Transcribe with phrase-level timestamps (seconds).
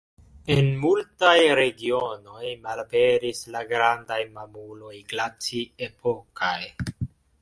[0.53, 6.59] En multaj regionoj malaperis la grandaj mamuloj glaci-epokaj.